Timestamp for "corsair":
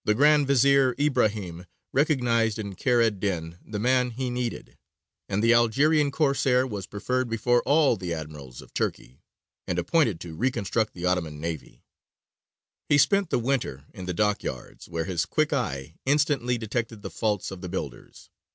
6.09-6.65